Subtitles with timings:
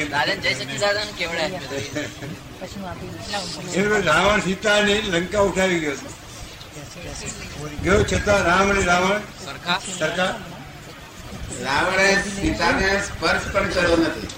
[3.67, 5.97] જય રાવણ સીતા ને લંકા ઉઠાવી ગયો.
[7.81, 9.21] ગયો છતાં રામ અને રાવણ
[9.97, 10.31] સરકાર
[11.61, 14.29] રાવણે સીતાને સ્પર્શ પણ કર્યો નથી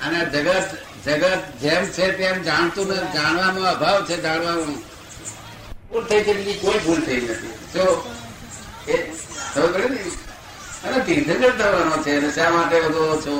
[0.00, 0.70] અને જગત
[1.06, 4.78] જગત જેમ છે તેમ જાણતું જાણવામાં અભાવ છે જાણવામાં
[5.90, 7.84] ભૂલ થઈ છે બીજી કોઈ ભૂલ થઈ નથી જો
[8.88, 8.96] એ
[9.52, 10.00] ખબર ને
[10.86, 13.34] અને તીર્થંકર થવાનો છે અને શા માટે બધો છો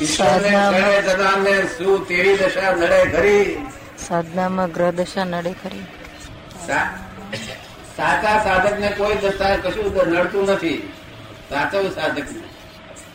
[0.00, 3.46] ઈશ્વરને શું તેવી દશા નડે ખરી?
[3.98, 5.86] સાધનામાં ગ્રહ દશા નડે ખરી.
[7.96, 10.78] સાચા સાધક ને કોઈ દશા કશું નડતું નથી.
[11.50, 12.28] સાચો સાધક.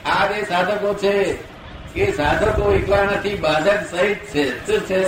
[0.05, 1.13] આ જે સાધકો છે
[1.95, 4.43] એ સાધકો એકલા નથી બાધક સહિત છે.
[4.65, 4.99] શું છે?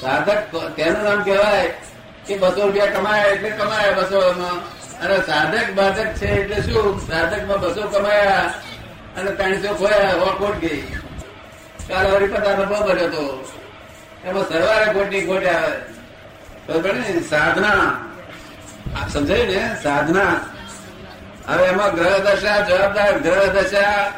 [0.00, 0.40] સાધક
[0.76, 1.66] તેનું નામ કહેવાય
[2.26, 4.18] કે બસો રૂપિયા કમાયા એટલે કમાયા બસો
[5.00, 7.00] અને સાધક બાધક છે એટલે શું?
[7.00, 8.54] સાધકમાં બસો કમાયા
[9.16, 10.82] અને ત્રણસો ખોયા હો ખોટ ગઈ.
[11.88, 13.48] કાલ વળી પચાસ નફો ભર્યો હતો.
[14.24, 16.92] એમાં સરવારે ખોટી ખોટ આવે.
[16.92, 17.20] ને?
[17.20, 18.00] સાધના.
[19.12, 19.76] સમજાયું ને?
[19.82, 20.40] સાધના.
[21.48, 24.12] હવે એમાં ગ્રહ દશા જવાબદાર ગ્રહ દશા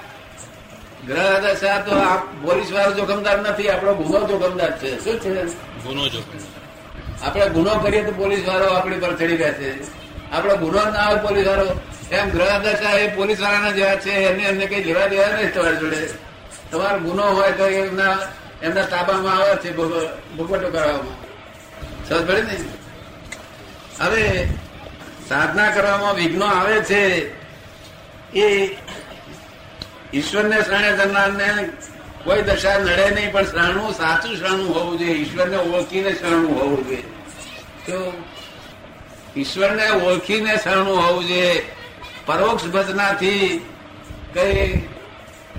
[1.07, 1.93] ગ્રહ દશા તો
[2.43, 5.05] પોલીસ વાળો જોખમદાર નથી આપણો ગુનો જોખમદાર છે.
[5.05, 5.45] શું છે?
[5.83, 6.39] ગુનો જોખમ
[7.23, 10.06] આપણે ગુનો કરીએ તો પોલીસ વાળો આપણી પર ચડી બેસે.
[10.33, 11.67] આપણો ગુનો ના આવે પોલીસ વાળો
[12.11, 15.77] એમ ગ્રહ દશા એ પોલીસ વાળાના જેવા છે, એમને એમને કઈ લેવા દેવા નહીં તમારી
[15.77, 16.01] જોડે.
[16.71, 18.17] તમારો ગુનો હોય તો એમના
[18.63, 21.17] એમના તાબામાં આવે છે ભૂપટો કરવામાં
[22.09, 22.57] સમજ પડે ને?
[24.01, 24.23] હવે
[25.29, 27.03] સાધના કરવામાં વિઘ્નો આવે છે.
[28.35, 28.47] એ
[30.15, 31.49] ઈશ્વરને શરણે જનારને
[32.25, 35.15] કોઈ દશા નડે નહીં, પણ શરણું સાચું શરણું હોવું જોઈએ.
[35.15, 37.05] ઈશ્વરને ઓળખીને શરણું હોવું જોઈએ.
[37.87, 37.97] તો
[39.37, 41.73] ઈશ્વરને ઓળખીને શરણું હોવું જોઈએ.
[42.27, 43.67] પરોક્ષ ભજનાથી
[44.35, 44.79] કઈ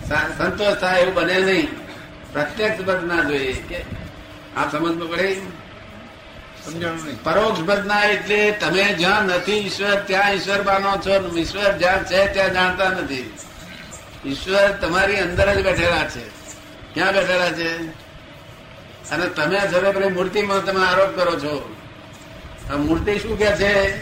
[0.09, 1.67] સંતોષ થાય એવું બને નહીં.
[2.34, 3.53] પ્રત્યક્ષ ભજના જોઈએ.
[3.53, 3.85] કે
[4.57, 5.41] આ સમજમાં પડે?
[7.24, 11.38] પરોક્ષ ભજના એટલે તમે જ્યાં નથી ઈશ્વર ત્યાં ઈશ્વર માનો છો.
[11.38, 13.34] ઈશ્વર જ્યાં છે ત્યાં જાણતા નથી.
[14.25, 16.28] ઈશ્વર તમારી અંદર જ બેઠેલા છે.
[16.94, 18.07] ક્યાં બેઠેલા છે?
[19.12, 21.76] અને તમે પેલી મૂર્તિમાં તમે આરોપ કરો છો
[22.75, 23.97] મૂર્તિ શું કે છે?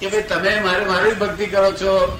[0.00, 2.18] કે ભાઈ તમે મારે મારી ભક્તિ કરો છો.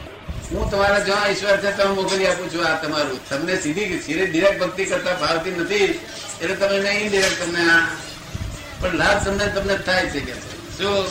[0.52, 3.28] હું તમારા જ્યાં ઈશ્વર છે તમે મોકલી આપું છું આ તમારું.
[3.28, 6.00] તમને સીધી સીધી ડિરેક્ટ ભક્તિ કરતા ભાવતી નથી.
[6.42, 7.86] એટલે તમે નહીં ડિરેક્ટ તમને આ
[8.80, 10.32] પણ લાભ તમને તમને થાય છે કે
[10.78, 11.06] શું?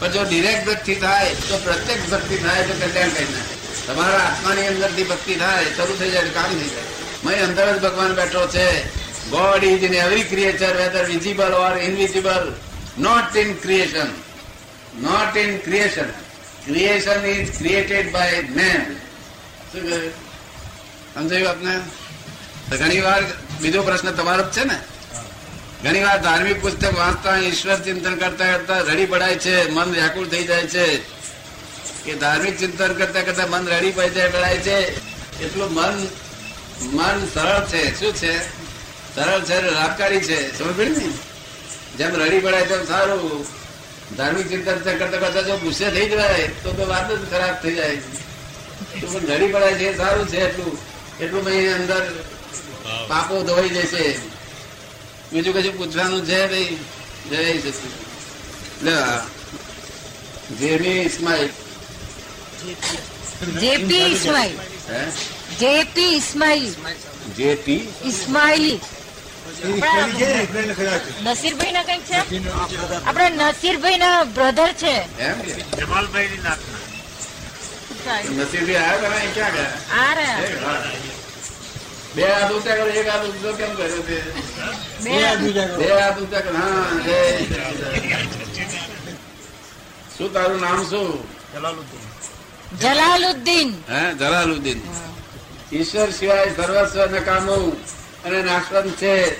[0.00, 3.54] પણ જો ડિરેક્ટ ભક્તિ થાય, તો પ્રત્યક્ષ ભક્તિ થાય તો કલ્યાણ કરી નાખે
[3.86, 6.88] તમારા આત્માની અંદરથી ભક્તિ થાય, શરૂ થઈ જાય કામ થઈ જાય
[7.24, 8.84] મય અંદર જ ભગવાન બેઠો છે.
[9.30, 12.54] God is in every creature whether visible or invisible
[12.98, 14.06] not in creation
[15.02, 16.10] not in creation
[16.66, 18.94] creation is created by man
[19.72, 20.28] શું કહ્યું
[21.14, 21.80] સમજાયું આપને?
[22.76, 23.24] ઘણી વાર
[23.60, 24.78] બીજો પ્રશ્ન તમારો જ છે ને?
[25.84, 30.44] ઘણી વાર ધાર્મિક પુસ્તક વાંચતા ઈશ્વર ચિંતન કરતા કરતા રડી પડાય છે, મન વ્યાકુળ થઈ
[30.44, 30.96] જાય છે.
[32.04, 34.78] કે ધાર્મિક ચિંતન કરતા કરતા મન રડી પડી પડાય છે.
[35.44, 36.06] એટલું મન
[36.80, 38.00] મન સરળ છે.
[38.00, 38.48] શું છે?
[39.14, 40.58] સરળ છે, લાભકારી છે.
[40.58, 41.37] સમજ ને?
[41.96, 43.46] જેમ રડી પડાય તેમ સારું.
[44.16, 48.00] ધાર્મિક ચિંતન કરતા કરતા જો ગુસ્સે થઈ જાય તો તો વાત જ ખરાબ થઈ જાય.
[49.00, 50.74] પણ રડી પડાય છે સારું છે એટલું.
[51.22, 52.02] એટલું ભાઈ અંદર
[53.08, 54.04] પાપો ધોઈ જશે
[55.32, 56.78] બીજું કશું પૂછવાનું છે ભાઈ
[57.30, 57.92] Jay Sachin.
[60.60, 61.48] Jamie Ismail
[63.62, 64.54] JP Ismail
[65.60, 66.70] JP Ismail
[67.38, 68.78] JT Ismaili
[71.24, 72.18] નસીરભાઈ ના કંઈક છે?
[73.06, 74.94] આપડે નસીરભાઈ ના બ્રધર છે
[78.76, 79.76] આવ્યા ક્યાં ગયા?
[80.00, 80.12] આ
[82.14, 84.16] બે હાથ ઊંચા કરો એક હાથ ઊંચો કેમ કર્યો તે?
[85.04, 86.52] બે હાથ ઊંચા કરો.
[86.58, 87.18] હા જય
[90.16, 91.10] શું તારું નામ શું?
[92.80, 93.70] જલાલુદ્દીન.
[93.88, 94.80] હે જલાલુદ્દીન.
[95.72, 97.64] ઈશ્વર સિવાય સર્વસ્વ નકામું
[98.28, 99.38] અને નાશવંત છે,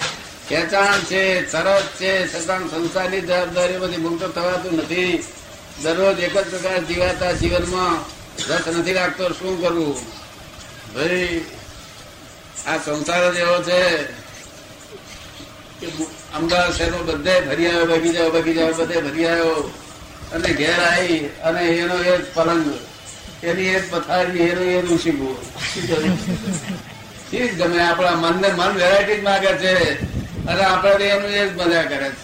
[0.49, 5.25] ખેંચાણ છે તરત છે, છતાં સંસારની જવાબદારીમાંથી મુક્ત થવાતું નથી.
[5.83, 7.97] દરરોજ એક જ પ્રકાર જીવાતા જીવનમાં
[8.49, 9.97] રસ નથી લાગતો, શું કરવું?
[10.95, 11.45] ભાઈ,
[12.67, 13.81] આ સંસાર જ એવો છે
[15.81, 15.87] કે
[16.35, 19.71] અમદાવાદ શહેરમાં બધે ફરી આવ્યો બગીચા બગીચા બધે ફરી આવ્યો.
[20.35, 22.67] અને ઘેર આવી અને એનો એ પલંગ,
[23.43, 25.37] એની એ પથારી, એનું એ ઋષિકું
[27.31, 29.73] ચીજ ગમે આપણા મનને મન વેરાયટી જ માગે છે.
[30.51, 32.23] અને આપણે તો એનું એ જ મજા કરે છે.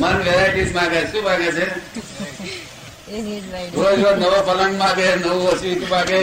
[0.00, 1.66] મન વેરાયટી જ માગે શું માગે છે?
[3.76, 6.20] રોજ રોજ નવો પલંગ માગે નવું સીટ માગે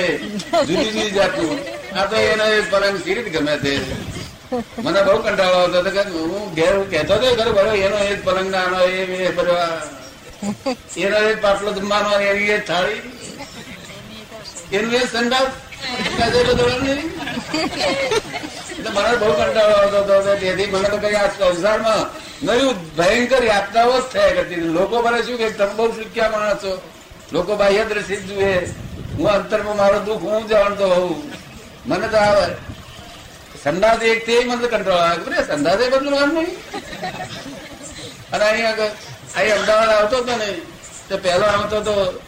[0.67, 1.59] જુદી જુદી જાતનું.
[1.95, 3.73] આ તો એનો એ પલંગ સીટ ગમે તે
[4.83, 8.49] મને બહુ કંટાળો આવતો હતો કે હું ઘેર કહેતો હતો ખરું બરો એનો એક પલંગ
[8.49, 9.55] નાનો એ એ બધો
[11.03, 13.01] એનો એક પાટલો જમવાનો એની એ થાળી.
[14.71, 15.51] એનું એ સંડાસ.
[20.71, 20.97] મને તો
[22.97, 26.63] ભયંકર યાત્રાઓ જ થયા કરતી લોકો મને શું કે તમે બહુ શીખ્યા માણસ.
[27.31, 28.65] લોકો બાહ્ય દ્રષ્ટિ જુએ
[29.17, 31.31] હું અંતરમાં મારો દુઃખ હું જાણતો હોઉં.
[31.85, 32.55] મને તો આવે
[33.63, 35.35] સંદાસ એક તે મને કંટાળો આવે.
[35.35, 36.57] કે સંદાસે બદલવાનું નહીં.
[38.33, 38.91] અને અહીં આગળ,
[39.35, 40.49] અહીં અમદાવાદ આવતો હતો ને
[41.09, 42.21] તો પહેલો આવતો હતો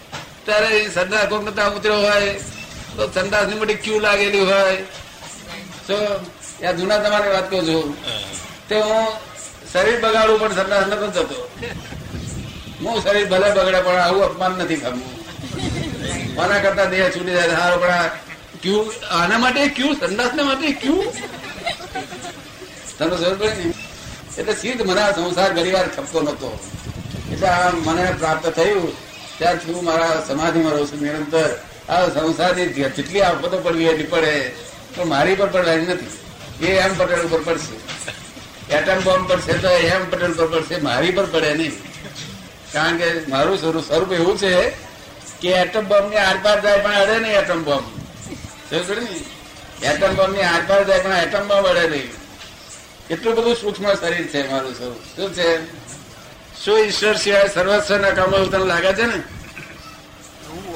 [0.46, 2.59] ત્યારે સંદાસ કોક ઉતર્યો હોય.
[3.00, 4.78] તો સંદાસની મોટી ક્યુ લાગેલી હોય?
[5.88, 5.98] તો
[6.64, 7.88] યા જૂના તમારી વાત કહું છું.
[8.70, 9.06] તે હું
[9.72, 11.38] શરીર બગાડું પણ સંદાસ નતો જતો
[12.84, 15.08] હું શરીર ભલે બગડે પણ આવું અપમાન નથી ખાવું
[16.36, 18.10] મારા કરતા દેહ છૂટી જાય સારો પણ
[18.64, 18.80] ક્યુ
[19.20, 20.98] આના માટે ક્યુ સંદાસ માટે ક્યુ?
[22.98, 23.74] તમને જરૂર પડે ને?
[24.40, 26.52] એટલે સીધ મને આ સંસાર ઘણી વાર ખપતો નતો
[27.34, 28.92] એટલે આ મને પ્રાપ્ત થયું.
[29.38, 31.52] ત્યારથી હું મારા સમાધિમાં રહું છું નિરંતર.
[31.90, 34.52] આ સંસારની જેટલી આફતો પડવી એટલી પડે.
[34.96, 36.66] પણ મારી પર પડવાની નથી.
[36.66, 37.76] એ એમ પટેલ ઉપર પડશે.
[38.76, 40.76] એટમ બોમ્બ પડશે તો એમ પટેલ પર પડશે.
[40.78, 41.72] મારી પર પડે નહીં.
[42.74, 44.70] કારણ કે મારું સ્વરૂપ સ્વરૂપ એવું છે
[45.42, 47.88] કે એટમ બોમ્બની આરપાર જાય પણ અડે નહીં એટમ બોમ્બ?
[49.84, 52.12] એટમ બોમ્બની આરપાર જાય પણ એટમ બોમ્બ અડે નહીં.
[53.10, 55.04] એટલું બધું સૂક્ષ્મ શરીર છે મારું સ્વરૂપ.
[55.16, 55.50] શું છે?
[56.66, 59.39] શું ઈશ્વર સિવાય સર્વસ્વ ના કામો તને લાગે છે ને?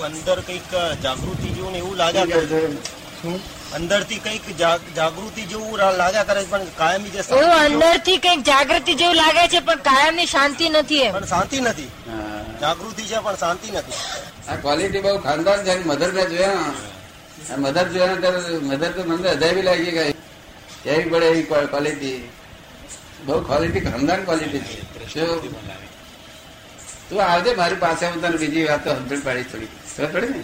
[0.06, 3.40] એવું અંદર કંઈક જાગૃતિ જેવું ને એવું લાગ્યા કરે અંદર
[3.74, 4.58] અંદરથી કંઈક
[4.96, 9.16] જાગૃતિ જેવું લાગ્યા કરે છે, પણ કાયમી જે શાંતિ એવું જેવું- અંદર કંઈક જાગૃતિ જેવું
[9.16, 11.14] લાગે છે પણ કાયમની શાંતિ નથી એમ.
[11.14, 11.88] પણ શાંતિ નથી.
[12.62, 13.92] જાગૃતિ છે પણ શાંતિ નથી.
[14.52, 16.52] આ ક્વોલિટી બહુ ખાનદાન છે મધર ને જોયા.
[17.54, 20.12] આ મધર જોયા ત્યારે મધર તો મને અજાયબી લાગી ગઈ.
[20.84, 22.30] કેવી પડે એવી ક્વોલિટી
[23.26, 25.14] બહુ ક્વોલિટી ખાનદાન ક્વોલિટી છે.
[25.14, 25.83] શું?
[27.14, 29.72] તું આવજે મારી પાસે હું તને બીજી વાત તો સમજણ પાડી થોડી.
[29.96, 30.42] ખબર પડે ને?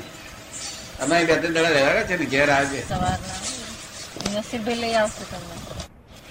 [1.03, 2.81] અમે બે ત્રણ દાડા રહેવાના છે ને ઘેર આવજે.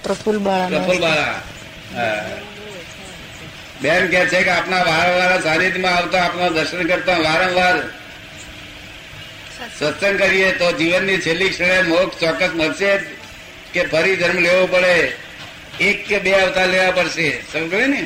[0.02, 1.40] પ્રફુલ બાળા
[3.82, 7.76] બેન કે છે કે આપના વારંવાર સાનિધ્યમાં આવતા આપના દર્શન કરતા વારંવાર
[9.79, 12.93] સત્સંગ કરીએ તો જીવનની છેલ્લી ક્ષણે મોક્ષ ચોક્કસ મળશે
[13.73, 14.96] કે ફરી જન્મ લેવો પડે.
[15.81, 17.29] એક કે બે અવતાર લેવા પડશે.
[17.52, 18.02] સમજ ને?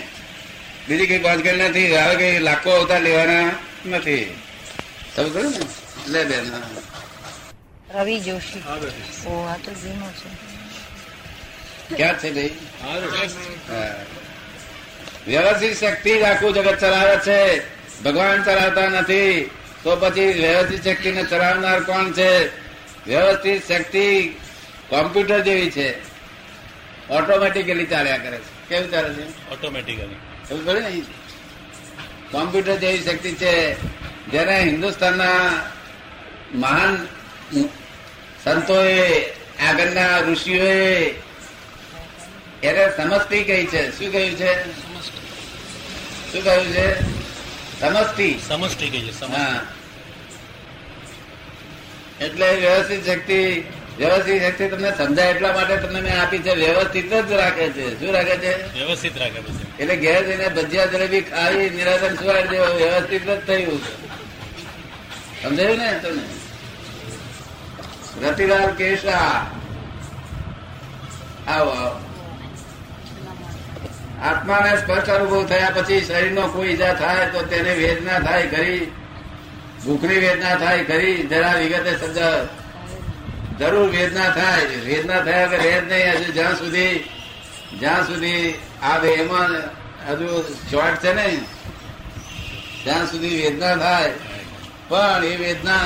[0.89, 1.97] બીજી કઈ બાંધગેલ નથી.
[1.97, 3.51] હવે કઈ લાખો અવતાર લેવાના
[3.87, 4.37] નથી.
[5.17, 5.67] સમજ ને.
[6.09, 6.53] લે બેન.
[7.95, 8.63] રવિ જોશી.
[9.27, 10.53] ઓ આ તો જૂનો છે.
[11.97, 12.51] ક્યાં છે ભાઈ?
[15.27, 17.61] વ્યવસ્થિત શક્તિ જ આખું જગત ચલાવે છે.
[18.03, 19.51] ભગવાન ચલાવતા નથી.
[19.83, 22.47] તો પછી વ્યવસ્થિત શક્તિને ચલાવનાર કોણ છે?
[23.07, 24.29] વ્યવસ્થિત શક્તિ
[24.89, 26.13] કોમ્પ્યુટર જેવી છે.
[27.09, 28.69] ઓટોમેટિકલી ચાલ્યા કરે છે.
[28.69, 29.51] કેવું ચાલે છે?
[29.51, 31.03] ઓટોમેટિકલી ખબર પડે ને?
[32.31, 33.73] કોમ્પ્યુટર જેવી શક્તિ છે.
[34.31, 35.63] જેને હિન્દુસ્તાનના
[36.55, 37.07] મહાન
[38.45, 39.25] સંતોએ
[39.61, 41.11] આગળના ઋષિઓએ
[42.63, 43.99] એને સમષ્ટિ કહી છે.
[43.99, 44.53] શું કહ્યું છે?
[46.33, 47.01] શું કહ્યું છે?
[47.81, 49.61] સમષ્ટિ સમષ્ટિ કહી છે હા.
[52.21, 53.65] એટલે વ્યવસ્થિત શક્તિ
[54.03, 58.01] વ્યવસ્થિત શક્તિ તમને સમજાય એટલા માટે તમને મેં આપી છે વ્યવસ્થિત જ રાખે છે.
[58.01, 58.79] શું રાખે છે?
[58.79, 59.79] વ્યવસ્થિત રાખે છે.
[59.79, 63.81] એટલે ઘેર જઈને ભજીયા જલેબી ખાવી નિરાધન સુવાડ દેવો વ્યવસ્થિત જ થયું.
[65.43, 66.23] સમજાયું ને તમને?
[68.27, 69.47] રતિલાલ કેશા
[71.49, 72.01] આવો આવો.
[74.23, 78.91] આત્માને સ્પષ્ટ અનુભવ થયા પછી શરીરનો કોઈ ઈજા થાય તો તેને વેદના થાય ખરી.
[79.85, 81.17] ભૂખની વેદના થાય ખરી.
[81.17, 82.62] જરા વિગતે સમજાવ.
[83.63, 86.33] જરૂર વેદના થાય વેદના થયા વગર રહે નહીં હજુ.
[86.33, 87.05] જ્યાં સુધી
[87.81, 89.49] જ્યાં સુધી આ દેહમાં
[90.11, 91.29] હજુ શોર્ટ છે ને,
[92.85, 94.13] ત્યાં સુધી વેદના થાય.
[94.89, 95.79] પણ એ વેદના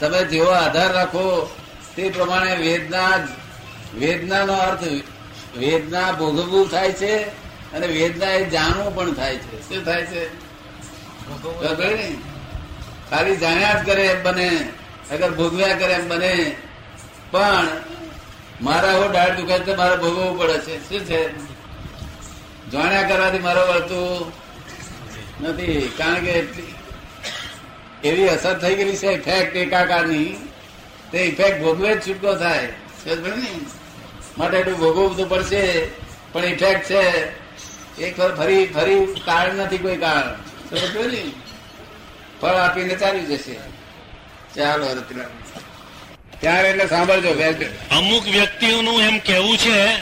[0.00, 1.56] તમે જેવો આધાર રાખો,
[1.96, 3.08] તે પ્રમાણે વેદના
[3.94, 4.82] વેદનાનો અર્થ
[5.56, 7.14] વેદના ભોગવવું થાય છે
[7.74, 9.68] અને વેદના એ જાણવું પણ થાય છે.
[9.68, 10.24] શું થાય છે?
[13.10, 14.50] ખાલી જાણ્યા જ કરે એમ બને.
[15.10, 16.56] અગર ભોગવ્યા કરે એમ બને.
[17.30, 17.68] પણ
[18.62, 20.88] મારા હો દાળ દુખાય તો મારે ભોગવવું પડે છે.
[20.88, 21.22] શું છે?
[22.70, 24.32] જાણ્યા કરવાથી મારો વળતું
[25.40, 25.92] નથી.
[25.98, 26.44] કારણ કે
[28.04, 30.50] એવી અસર થઈ ગયેલી છે ઇફેક્ટ એકાકારની.
[31.12, 32.72] તે ઇફેક્ટ ભોગવે જ છૂટકો થાય.
[34.38, 35.88] માટે એટલું ભોગવવું તો પડશે,
[36.32, 37.04] પણ ઇફેક્ટ છે.
[37.98, 40.34] એક ફરી ફરી કારણ નથી કોઈ કારણ.
[42.40, 43.56] ફળ આપીને ચાલી જશે.
[44.54, 45.26] ચાલો રતિલાલ
[46.40, 47.32] ત્યારે એટલે સાંભળજો
[47.90, 49.96] અમુક વ્યક્તિઓનું એમ કેવું છે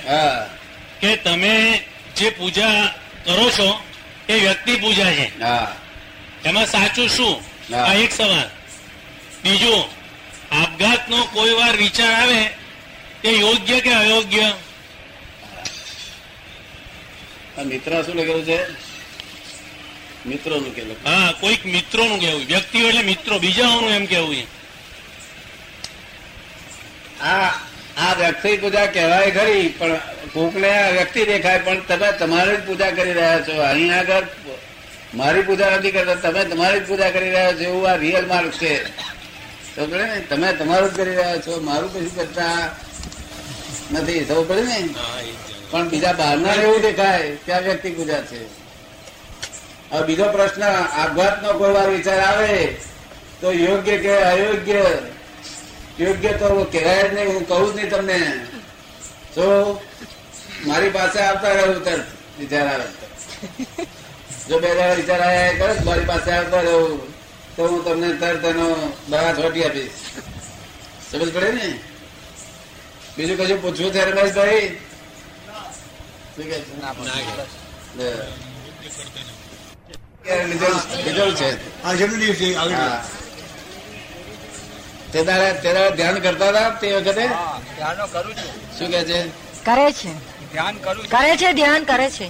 [1.00, 1.83] કે તમે
[2.16, 3.80] જે પૂજા કરો છો
[4.28, 5.42] એ વ્યક્તિ પૂજા છે.
[5.42, 5.75] હા.
[6.45, 7.35] એમાં સાચું શું.
[7.76, 8.50] આ એક સવાલ.
[9.42, 9.85] બીજું
[10.52, 12.49] આપઘાતનો કોઈ વાર વિચાર આવે
[13.23, 14.52] તે યોગ્ય કે અયોગ્ય?
[17.59, 18.59] આ મિત્ર શું લખેલું છે?
[20.26, 22.47] મિત્રો નું કે હા કોઈક મિત્રોનું કહેવું.
[22.47, 23.38] વ્યક્તિઓ એટલે મિત્રો.
[23.38, 24.58] બીજાઓનું એમ કેવું છે.
[27.23, 27.51] આ
[27.99, 29.97] આ વ્યક્તિ પૂજા કહેવાય ખરી પણ
[30.33, 33.63] કોકને આ વ્યક્તિ દેખાય પણ તમે તમારી જ પૂજા કરી રહ્યા છો.
[33.63, 34.27] અહીં આગળ
[35.15, 38.51] મારી પૂજા નથી કરતા તમે તમારી જ પૂજા કરી રહ્યા છો એવું આ રિયલ માર્ક
[38.51, 38.83] છે.
[39.77, 42.71] પડે ને તમે તમારું જ કરી રહ્યા છો મારું કશું કરતા
[43.93, 44.89] નથી સૌ પડે ને
[45.71, 48.41] પણ બીજા બહારના એવું દેખાય કે આ વ્યક્તિ પૂજા છે.
[49.93, 52.77] હવે બીજો પ્રશ્ન આપઘાતનો કોઈ વાર વિચાર આવે
[53.41, 54.85] તો યોગ્ય કે અયોગ્ય?
[55.99, 58.21] યોગ્ય તો કહેવાય જ નહીં હું કહું જ નહીં તમને.
[59.35, 59.47] તો
[60.64, 62.00] મારી પાસે આવતા રહું તર
[62.38, 62.87] વિચાર આવે.
[64.49, 67.00] જો બે દાડા વિચાર આવ્યા કરે મારી પાસે આવતા રહું
[67.57, 68.67] તો હું તમને તરત એનો
[69.09, 69.99] દવા છોટી આપીશ.
[71.11, 71.69] સમજ પડે ને?
[73.17, 74.67] બીજું કશું પૂછવું છે રમેશભાઈ
[76.35, 77.45] શું રિઝલ્ટ છે?
[77.99, 78.09] લે.
[80.25, 81.49] કે લીધેલું લીધેલું છે
[81.85, 83.02] આ જમી લીધું છે આગળ હા.
[85.12, 87.27] તે દાડે તે દાડે ધ્યાન કરતા હતા તે વખતે?
[87.77, 88.50] ધ્યાનો કરું છું.
[88.79, 89.21] શું કે છે?
[89.65, 90.12] કરે છે.
[90.53, 92.29] ધ્યાન કરું કરે છે ધ્યાન કરે છે.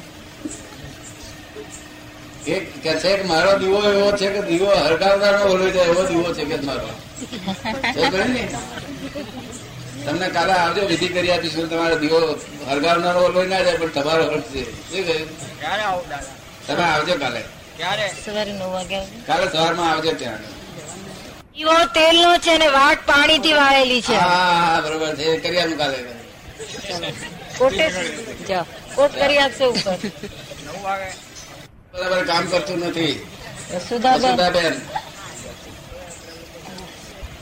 [2.47, 6.31] એક કે છે કે મારો દીવો એવો છે કે દીવો હરગાવનારો ઓલો જાય એવો દીવો
[6.35, 6.91] છે કે મારો.
[8.29, 8.45] ને?
[10.05, 12.21] તમને કાલે આવજો વિધિ કરી આપીશું તમારો દીવો
[12.69, 15.29] હરગાવનારો ઓલો ના જાય પણ તમારો હરશે શું કહ્યું
[15.61, 16.07] ક્યારે આવું
[16.67, 17.43] તમે આવજો કાલે.
[17.79, 18.07] ક્યારે?
[18.25, 20.43] સવારે નવ વાગ્યા કાલે સવારમાં આવજો ત્યાં.
[21.59, 24.17] દીવો તેલનો છે ને વાટ પાણીથી વાળેલી છે.
[24.17, 25.27] હા બરોબર છે.
[25.45, 25.99] કરી આપું કાલે
[27.59, 27.87] કોટે
[28.49, 29.97] જાઓ કોટ કરી આપશે ઉપર.
[31.93, 33.15] બરાબર કામ કરતું નથી.
[33.89, 34.77] સુધાબેન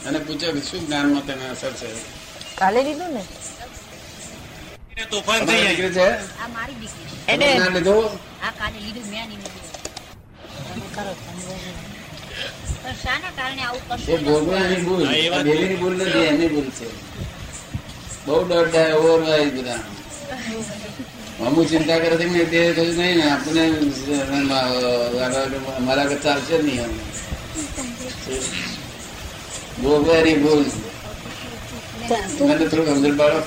[0.06, 1.88] અને પૂછે શું શું જ્ઞાનમાં તેને અસર છે?
[2.61, 3.23] કાલે લીધું ને?
[5.12, 6.08] તોફાન થઈ દીકરી છે?
[6.42, 7.08] આ મારી દીકરી.
[7.32, 8.11] એને લીધું?
[8.46, 9.64] આ કાલે લીધું મેં નહીં લીધું.
[18.26, 19.83] બહુ ડર થાય ઓવર હોય બધા
[21.47, 23.64] અમુક ચિંતા કરે છે તે કશું નહીં ને આપણે
[25.81, 27.02] મારા આગળ ચાલશે નહીં અમે
[29.83, 30.64] ભોગવાની ભૂલ.
[32.40, 33.40] મને થોડું સમજણ પાડો.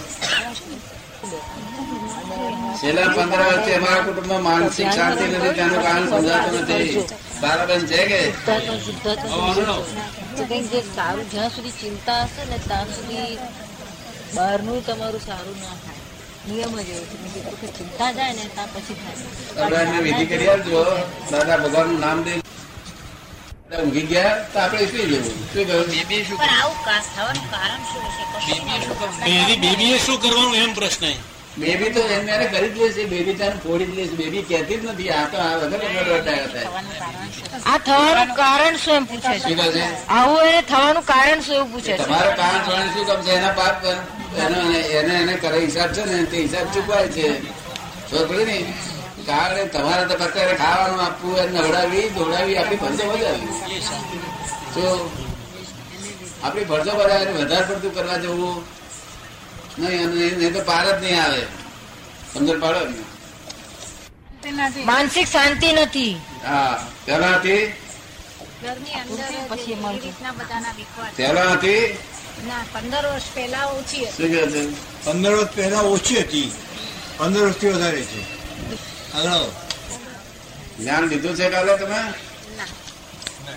[2.80, 7.29] છેલ્લા પંદર વર્ષથી અમારા કુટુંબમાં માનસિક શાંતિ નથી તેનું કારણ સમજાતું નથી.
[7.42, 8.22] તારાબેન છે કે?
[10.72, 13.38] જે સારું જ્યાં સુધી ચિંતા હશે ને ત્યાં સુધી
[14.36, 16.02] બહારનું તમારું સારું ના થાય.
[16.48, 17.18] નિયમ જ એવો છે.
[17.24, 20.02] કે જે વખતે ચિંતા જાય ને ત્યાં પછી થાય.
[20.02, 20.84] વિધિ કરી આપજો.
[21.32, 22.34] દાદા ભગવાનનું નામ દે.
[23.80, 24.36] ઊંઘી ગયા?
[24.54, 25.86] તો આપણે સુઈ જવું શું કહ્યું?
[26.38, 26.78] પણ આવું
[27.16, 29.58] થવાનું કારણ શું હશે?
[29.66, 31.06] બેબી શું કરવાનું એમ પ્રશ્ન.
[31.58, 34.84] બેબી તો એમને એને કરી જ લેશે બેબી ત્યાં ફોડી જ લેશે બેબી કહેતી જ
[34.86, 35.10] નથી.
[35.12, 35.82] આ તો આ વગર
[36.26, 36.56] કારણ
[37.66, 39.86] આ થવાનું કારણ શું એમ પૂછે છે?
[40.10, 42.04] આવું એને થવાનું કારણ શું એવું પૂછે છે?
[42.04, 43.06] તમારે કારણ છોડે શું?
[43.06, 43.84] કામ છે એના પાપ
[44.38, 44.60] એનો
[44.94, 47.28] એને એને કરે હિસાબ છે ને તે હિસાબ ચૂકવાય છે.
[48.10, 48.58] પડી ને
[49.28, 53.82] કારણ તમારે તો ફક્ત એને ખાવાનું આપવું એને નવડાવી ધોડાવી આપણી ફરજો બજાવી
[54.74, 54.84] તો
[56.44, 58.58] આપણી ફરજો બજાવે વધારે પડતું કરવા જવું
[59.80, 61.42] નહીં તો પાર જ નહીં આવે.
[62.34, 62.98] સમજણ પાડો ને.
[64.86, 66.14] માનસિક શાંતિ નથી.
[66.46, 67.64] હા પેલા હતી
[71.18, 74.76] પેલા પંદર વર્ષ પહેલા ઓછી હતી.
[75.04, 76.52] પંદર વર્ષ પહેલા ઓછી હતી.
[77.18, 78.22] પંદર વર્ષથી વધારે છે.
[79.14, 79.46] આગળ.
[80.80, 82.02] જ્ઞાન લીધું છે કાલે તમે?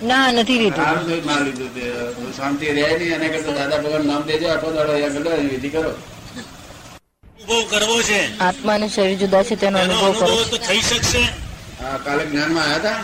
[0.09, 0.87] ના નથી લીધું.
[2.39, 5.93] શાંતિ રહે નહીં એના કરતા દાદા ભગવાન નામ દેજો આખો દાડો અહીંયા ગયો વિધિ કરો.
[7.41, 8.21] અનુભવ કરવો છે.
[8.47, 10.37] આત્મા અને શરીર જુદા છે તેનો અનુભવ કરો.
[10.53, 11.23] તો થઈ શકશે.
[11.83, 12.99] હા કાલે જ્ઞાનમાં આવ્યા હતા?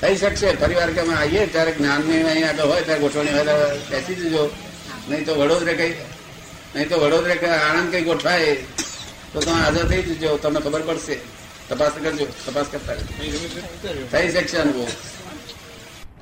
[0.00, 3.78] થઈ શકશે પરિવાર કે અમે આવીએ ત્યારે જ્ઞાનની અહીં આગળ હોય ત્યારે ગોઠવણી હોય ત્યારે
[3.90, 4.42] બેસી જજો.
[5.08, 5.92] નહીં તો વડોદરે કઈ
[6.74, 8.52] નહીં તો વડોદરે કઈ આણંદ કઈ ગોઠવાય
[9.32, 11.16] તો તમે હાજર થઈ જજો તમને ખબર પડશે.
[11.68, 12.96] તપાસ કરજો તપાસ કરતા
[14.12, 14.90] થઈ શકશે અનુભવ.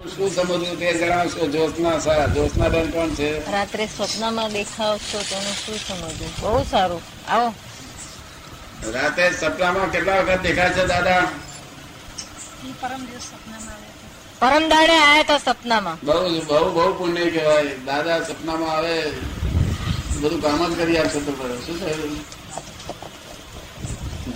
[0.04, 1.46] શું સમજવું તે જણાવશો?
[1.46, 3.52] જોશના સા જોશના બેન કોણ છે?
[3.52, 6.30] રાત્રે સ્વપ્નમાં દેખાવ છો તેનું શું સમજવું?
[6.40, 7.02] બહુ સારું.
[7.28, 7.54] આવો.
[8.92, 11.28] રાતે સપનામાં કેટલા વખત દેખાય છે દાદા?
[14.40, 14.68] પરમ.
[14.68, 15.98] દાડે આયા હતા સપનામાં.
[16.04, 17.76] બહુ બહુ બહુ પુણ્ય કહેવાય.
[17.86, 19.10] દાદા સપનામાં આવે
[20.20, 21.32] બધું કામ જ કરી આપશે તો
[21.66, 22.24] શું થયું?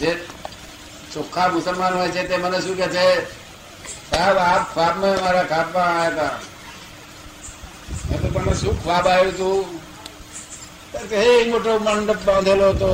[0.01, 0.15] જે
[1.15, 3.38] ચોખ્ખા મુસલમાન હોય છે તે મને શું કે છે?
[4.11, 6.39] સાહેબ આપ ખ્વાબમાં મારા ખાબમાં આવ્યા હતા.
[8.11, 9.81] મેં તો તમને શું ખ્વાબ આવ્યું હતું
[11.09, 12.91] કે, હે મોટો મંડપ બાંધેલો હતો.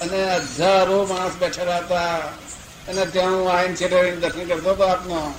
[0.00, 2.16] અને હજારો માણસ બેઠેલા હતા.
[2.88, 5.34] અને ત્યાં હું આવીને છેડે દર્શન કરતો હતો આપનો.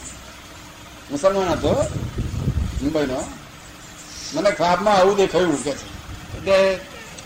[1.12, 1.74] મુસલમાન હતો?
[2.82, 3.28] મુંબઈનો?
[4.34, 5.86] મને ખ્વાબમાં આવું દેખાયું કે છે.
[6.38, 6.80] એટલે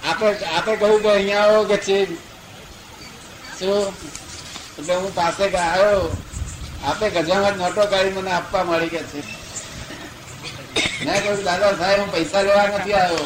[0.09, 2.29] આપણે આપણે કહ્યું કે અહીંયા આવો કે છે.
[4.79, 6.17] એટલે હું પાસે આવ્યો
[6.87, 9.21] આપે ગજામાં નોટો કાઢી મને આપવા મળી કે છે.
[11.05, 13.25] મેં કહ્યું, દાદા સાહેબ, હું પૈસા લેવા નથી આવ્યો.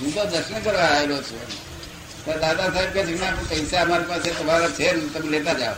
[0.00, 1.40] હું તો દર્શન કરવા આવેલો છું.
[2.40, 3.14] દાદા સાહેબ કે છે
[3.48, 5.76] પૈસા અમારી પાસે તમારા છે તમે લેતા જાઓ.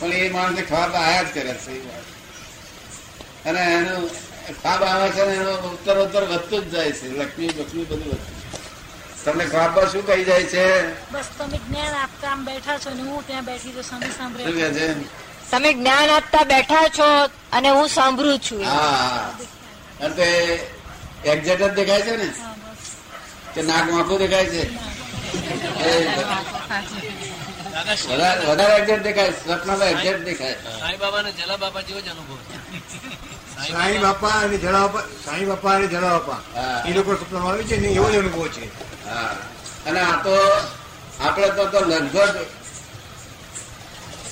[0.00, 1.74] પણ એ માણસે ખ્વાબ આયા જ કરે છે.
[3.48, 4.08] અને એનું
[4.62, 8.43] ખ્વાબ આવે છે ને, એનો ઉત્તર ઉત્તર વધતું જ જાય છે, લક્ષ્મી લક્ષ્મી બધું વધતું
[9.24, 10.64] તમને ખ્વાબમાં શું કહી જાય છે?
[11.12, 14.42] બસ તમે જ્ઞાન આપતા આમ બેઠા છો ને હું ત્યાં બેઠી તો સામે સાંભળે.
[14.78, 14.86] છે?
[15.50, 17.08] તમે જ્ઞાન આપતા બેઠા છો
[17.56, 18.64] અને હું સાંભળું છું.
[18.64, 19.30] હા
[20.02, 20.28] અને તે
[21.32, 22.28] એક્ઝેક્ટ જ દેખાય છે ને?
[23.54, 24.62] કે નાક માખું દેખાય છે?
[28.48, 30.56] વધારે એક્ઝેક્ટ દેખાય સપનામાં એક્ઝેક્ટ દેખાય.
[30.80, 32.56] સાંઈ બાબા અને જલા બાબા જેવો જ અનુભવ છે.
[33.68, 36.40] સાંઈ બાપા અને જળા બાપા સાંઈ બાપા અને જળા બાપા
[36.84, 38.64] એ લોકો સપનામાં આવે છે ને એવો જ અનુભવ છે.
[39.86, 40.34] અને આ તો
[41.20, 42.36] આપણે તો તો લગભગ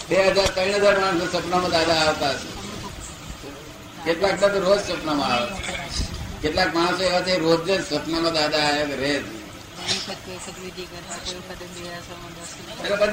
[0.08, 2.50] બે હજાર ત્રણ હજાર માણસો સપનામાં દાદા આવતા હશે.
[4.04, 5.50] કેટલાક તો રોજ સપનામાં આવે.
[6.42, 9.14] કેટલાક માણસો એવા છે રોજ જ સપનામાં દાદા આવ્યા રહે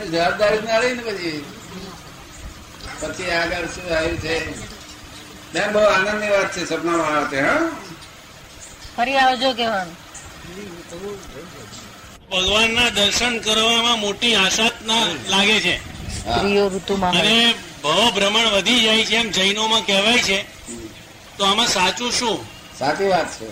[0.08, 1.46] જવાબદારી ના રહી ને પછી.
[3.02, 4.36] પછી આગળ શું આવ્યું છે?
[5.54, 7.62] બેન બહુ આનંદની વાત છે સપનામાં આવે છે હા?
[8.96, 9.96] ફરી આવજો કેવાનું
[12.32, 14.72] ભગવાનના દર્શન કરવામાં મોટી આશા
[15.28, 15.76] લાગે છે.
[16.16, 17.38] સ્ત્રીઓ ઋતુમાં અને
[17.84, 20.40] ભવ ભ્રમણ વધી જાય છે એમ જૈનોમાં કહેવાય છે.
[21.38, 22.38] તો આમાં સાચું શું?
[22.80, 23.48] સાચી વાત છે.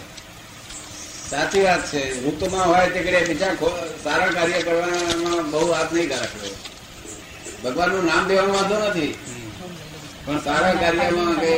[1.29, 2.01] સાચી વાત છે.
[2.25, 3.53] ઋતુમાં હોય તે કરીએ બીજા
[4.03, 6.49] સારા કાર્ય કરવામાં બહુ હાથ નહીં રાખવો
[7.63, 9.11] ભગવાનનું નામ દેવાનો વાંધો નથી.
[10.27, 11.57] પણ સારા કાર્યમાં કઈ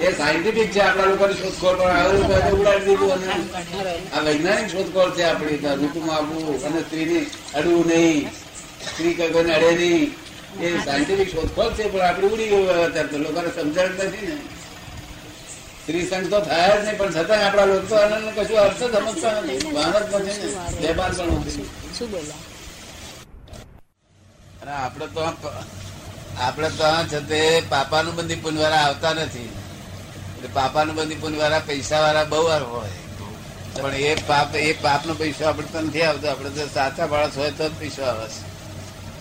[0.00, 2.20] એ સાયન્ટિફિક છે આપણા લોકોની શોધખોળ પણ આવું
[2.54, 7.20] ઉડાડી દીધું અને આ વૈજ્ઞાનિક શોધખોળ છે આપણી તો ઋતુમાં આવવું અને સ્ત્રીને
[7.54, 8.30] અડવું નહીં
[8.88, 10.06] સ્ત્રી કઈ કોઈને અડે નહીં.
[10.56, 14.36] એ સાયન્ટિફિક શોધખોળ છે પણ આપણે ઉડી ગયું અત્યારે તો લોકોને સમજણ નથી ને.
[15.82, 19.36] સ્ત્રી સંઘ તો થાય જ નહીં પણ છતાં આપણા લોકો તો આનંદ કશું અર્થ સમજતા
[19.40, 19.72] નથી.
[19.74, 20.48] ભાન જ નથી ને.
[20.80, 21.66] બેભાન પણ નથી.
[21.96, 22.10] શું
[24.62, 25.22] અને આપણે તો
[26.40, 29.52] આપણે તો આ છે તે પાપાનું બંધી પુનવાળા આવતા નથી.
[30.36, 32.90] એટલે પાપાનું બંધી પુનવાળા પૈસા વાળા બહુ હોય.
[33.82, 36.28] પણ એ પાપ, એ પાપનો પૈસો આપણે તો નથી આવતો.
[36.28, 38.54] આપણે તો સાચા માણસ હોય તો જ પૈસો આવે છે.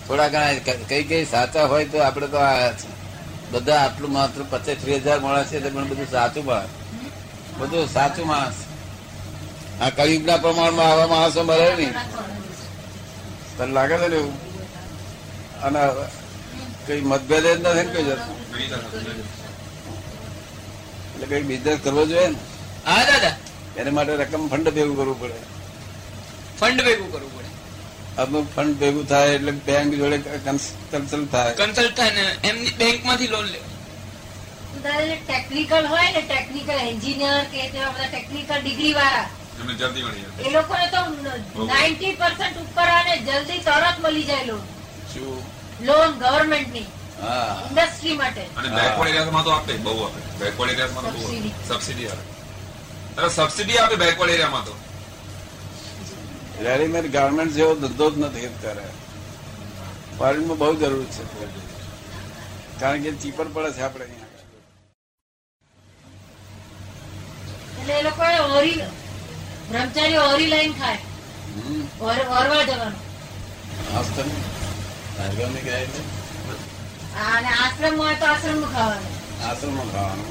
[0.08, 0.54] થોડા ઘણા
[0.90, 2.94] કઈ કઈ સાચા હોય તો આપણે તો આવ્યા છે.
[3.52, 6.70] બધા આટલું માત્ર પચાસ હજાર માણસ છે પણ બધું સાચું માણસ.
[7.58, 8.54] બધું સાચું માણસ.
[9.82, 11.94] આ કયુગના પ્રમાણમાં આવા માણસો મળે નહીં.
[13.58, 14.34] તને લાગે છે ને એવું?
[15.62, 15.80] અને
[16.88, 18.32] કઈ મતભેદ જ નથી કઈ જતો
[21.14, 22.38] એટલે કઈ બિઝનેસ કરવો જોઈએ ને?
[22.86, 23.34] હા દાદા.
[23.78, 25.40] એના માટે રકમ ફંડ ભેગું કરવું પડે.
[26.60, 27.50] ફંડ ભેગું કરવું પડે.
[28.18, 31.54] અમુક ફંડ ભેગું થાય એટલે બેંક જોડે કન્સલ્ટ થાય.
[31.60, 33.62] કન્સલ્ટ થાય ને એમની બેંકમાંથી લોન લે
[35.22, 39.28] ટેકનિકલ હોય ને ટેકનિકલ એન્જિનિયર કે તેવા બધા ટેકનિકલ ડિગ્રી વાળા
[39.60, 41.02] એમને જલ્દી મળી એ લોકોને તો
[41.66, 44.62] નાઇન્ટી પર્સન્ટ ઉપર આવે જલ્દી તરત મળી જાય લોન
[45.14, 45.38] શું?
[45.88, 46.88] લોન ગવર્મેન્ટની.
[47.70, 48.44] ઇન્ડસ્ટ્રી માટે.
[48.58, 50.22] અને બેકવર્ડ એરિયામાં તો આપે બહુ આપે.
[50.40, 51.20] બેકવર્ડ એરિયામાં તો
[51.70, 52.26] સબસિડી આપે.
[53.18, 54.74] અરે સબસિડી આપે બેકવર્ડ એરિયામાં તો.
[56.66, 58.86] રેડીમેડ ગાર્મેન્ટ જેવો ધંધો જ નથી અત્યારે
[60.18, 61.24] ફોરેનમાં બહુ જરૂર છે.
[62.80, 64.32] કારણ કે ચીપર પડે છે આપણે અહીંયા.
[67.80, 68.24] એટલે એ લોકો
[68.58, 68.80] ઓરી
[69.70, 71.02] બ્રહ્મચારી ઓરી લાઈન ખાય.
[72.10, 73.02] ઓરવા જવાનું.
[75.18, 76.02] ભાર્ગવની ગાય એટલે
[78.22, 79.12] તો ખાવાનું.
[79.50, 80.30] આશ્રમમાં ખાવાનું.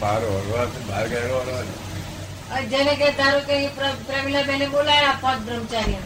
[0.00, 3.54] બહાર ઓળવા બહાર ગયેલો ઓળવા જેને કે ધારો કે
[4.08, 6.00] પ્રવીલા બેને બોલાયા પદ બ્રહ્મચારી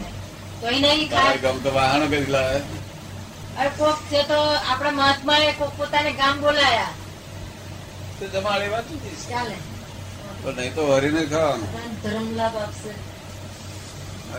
[0.61, 1.37] તો એ નહીં ખાય.
[1.45, 2.59] ગમતો વાહનો કઈ લાવે.
[3.57, 4.39] હવે કોક છે તો
[4.71, 6.93] આપણા મહાત્મા એ કોક પોતાને ગામ બોલાયા.
[8.19, 8.87] તો જમાડે વાત
[9.31, 9.57] ચાલે.
[10.43, 11.69] પણ નહીં તો હરીને ખાવાનું.
[12.03, 12.91] ધર્મ લાભ આપશે.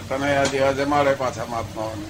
[0.08, 2.08] તમે આ જેવા જમાડે પાછા મહાત્માઓને.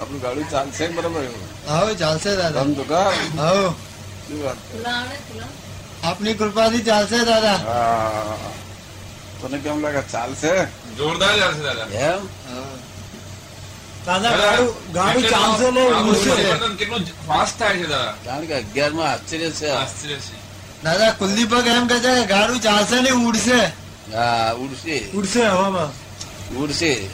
[0.00, 1.22] આપણું ગાડું ચાલશે બરોબર
[1.68, 2.64] હવે ચાલશે દાદા.
[2.64, 3.68] તો કર હવે.
[6.04, 7.58] આપની કૃપાથી ચાલશે દાદા.
[9.40, 10.02] તને કેમ લાગે?
[10.12, 10.52] ચાલશે?
[10.96, 11.84] જોરદાર ચાલશે દાદા.
[11.84, 12.28] એમ?
[14.06, 14.30] દાદા
[18.40, 19.68] કે અગિયારમાં આશ્ચર્ય છે.
[19.68, 20.36] આશ્ચર્ય છે.
[20.82, 23.72] દાદા કુલદીપક એમ કે છે ગાડું ચાલશે ને ઉડશે.
[24.16, 25.10] હા ઉડશે.
[25.10, 25.90] ઉડશે હવામાં.
[26.56, 27.08] ઉડશે.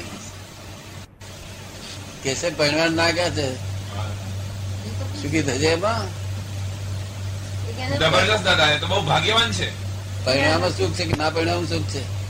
[2.22, 3.70] કેસે પહેણવાડ ના ગયા છે.
[5.22, 6.02] સુખી થશે એમાં?
[6.02, 9.72] એ કહે છે, જબરજસ્ત દાદા એ તો બહુ ભાગ્યવાન છે.
[10.24, 12.20] પરિણામમાં સુખ છે કે ના પરિણામ સુખ છે?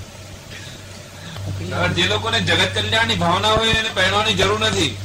[1.96, 4.96] જે લોકોને જગત કલ્યાણની ભાવના હોય એને પહેરવાની જરૂર નથી.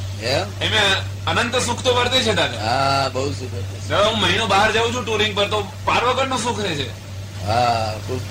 [0.65, 0.81] એમે?
[1.27, 3.55] અનંત સુખ તો વર્તે છે દાદા હા બહુ સુખ
[3.87, 3.93] છે.
[3.93, 6.87] હું મહિનો બહાર જાઉં છું ટુરિંગ પર તો પાર વગરનો સુખ રહે છે.
[7.47, 8.21] હા ખૂબ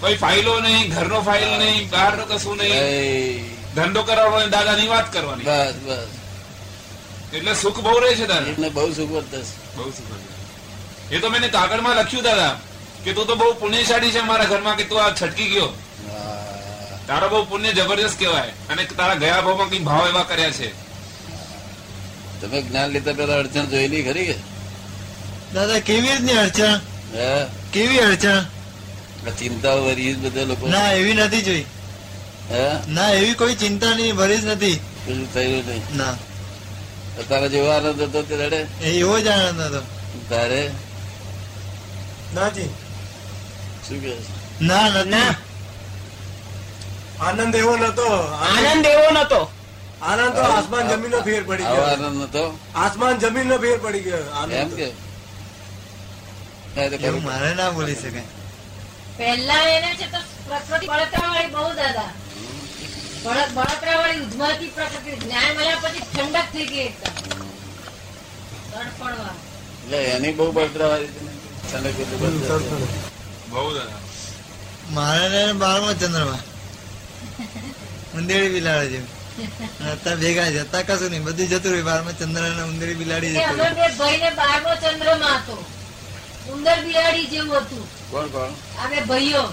[0.00, 3.46] કોઈ ફાઇલો નહીં ઘરનો ફાઇલ નહીં બહારનો કશું નહીં.
[3.76, 5.44] ધંધો કરાવવાનો દાદાની વાત કરવાની.
[5.44, 6.10] બસ બસ.
[7.36, 9.54] એટલે સુખ બહુ રહે છે દાદા એટલે બહુ સુખ વર્તે છે.
[9.76, 12.52] બહુ સુખ રહે એ તો મેં કાગળમાં લખ્યું દાદા
[13.04, 15.70] કે તું તો બહુ પુણ્યશાળી છે મારા ઘરમાં કે તું આ છટકી ગયો.
[17.06, 18.52] તારો બહુ પુણ્ય જબરજસ્ત કહેવાય.
[18.70, 20.72] અને તારા ગયા ભાવમાં કઈ ભાવ એવા કર્યા છે.
[22.40, 24.34] તમે જ્ઞાન લીધા પેલા અડચણ જોયેલી ખરી કે?
[25.54, 26.78] દાદા કેવી રીતની અડચણ?
[27.72, 28.44] કેવી અડચણ?
[29.38, 31.64] ચિંતા વરી બધા લોકો ના એવી નથી જોઈ.
[32.50, 32.70] હે?
[32.88, 34.74] ના એવી કોઈ ચિંતા નહીં ભરી જ નથી.
[35.34, 35.96] થયું નહીં.
[35.96, 36.16] ના.
[37.28, 38.56] તારા જેવો આનંદ હતો તે રડે?
[38.84, 39.80] એવો જ આનંદ હતો.
[40.30, 40.70] તારે?
[42.34, 42.62] નાજી
[43.88, 44.12] શું કે
[44.60, 45.51] ના ના નથી.
[47.26, 48.06] આનંદ એવો નતો
[48.46, 49.40] આનંદ એવો નતો
[50.10, 51.84] આનંદ તો આસમાન જમીન નો ફેર પડી ગયો.
[51.90, 52.44] આનંદ નતો
[52.84, 54.24] આસમાન જમીન નો ફેર પડી ગયો.
[54.26, 54.88] એમ આનંદ કે.
[57.26, 58.24] મારે ના બોલી શકાય
[59.18, 62.10] પહેલા એને છે તો પ્રકૃતિ બળતરા વાળી બહુ દાદા.
[63.56, 67.14] બળતરા વાળી ઉધમાતી પ્રકૃતિ જ્ઞાન મળ્યા પછી ઠંડક થઈ ગઈ એકદમ.
[69.82, 70.44] એટલે એની બહુ.
[70.52, 71.08] બળતરા છે?
[73.50, 74.00] બહુ દાદા.
[74.96, 76.42] મારે બારમો ચંદ્રમાં.
[78.16, 79.10] ઉંદેડી બિલાડે જેવું
[79.92, 80.58] અત્યારે ભેગા છે.
[80.58, 81.24] અત્યારે કશું નહીં.
[81.24, 85.36] બધું જતું રહ્યું બારમાં ચંદ્ર ને ઉંદેડી બિલાડી જતું અમે રહ્યું બે ભાઈને બારમો ચંદ્રમાં
[85.38, 85.56] હતો.
[86.52, 87.84] ઉંદર બિલાડી જેવું હતું.
[88.10, 88.52] કોણ કોણ?
[88.78, 89.44] આ ભાઈઓ.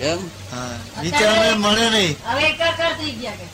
[0.00, 0.18] એમ?
[0.52, 0.76] હા.
[1.02, 2.16] વિચારને મળે નહીં.
[2.26, 3.50] હવે એકાકાર થઈ ગયા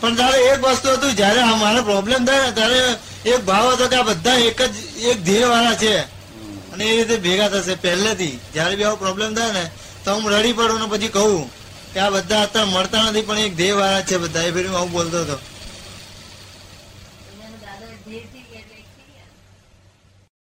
[0.00, 1.16] પણ તારે એક વસ્તુ હતું.
[1.16, 2.80] જયારે અમારે પ્રોબ્લેમ થાય ને ત્યારે
[3.24, 4.76] એક ભાવ હતો કે આ બધા એક જ
[5.10, 5.94] એક ધ્યેય વાળા છે
[6.72, 8.38] અને એ રીતે ભેગા થશે પહેલેથી.
[8.54, 9.64] જયારે બી આવો પ્રોબ્લેમ થાય ને
[10.04, 11.50] તો હું રડી પડું ને પછી કહું.
[11.98, 15.18] આ બધા અત્યારે મળતા નથી, પણ એક ધ્યેય વાળા છે બધા એ ફેરી હું બોલતો
[15.20, 15.36] હતો.